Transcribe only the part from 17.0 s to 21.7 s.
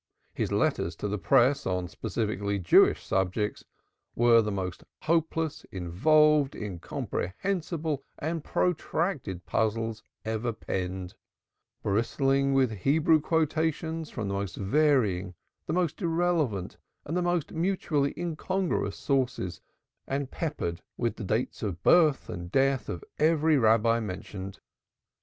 and the most mutually incongruous sources and peppered with the dates